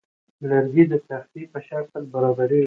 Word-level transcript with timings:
لرګی 0.49 0.83
د 0.91 0.93
تختې 1.07 1.41
په 1.51 1.59
شکل 1.67 2.03
برابریږي. 2.13 2.59